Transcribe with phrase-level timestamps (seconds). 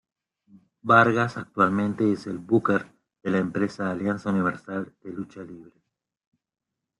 [0.81, 2.87] Vargas actualmente es el booker
[3.21, 5.75] de la empresa Alianza Universal de Lucha Libre.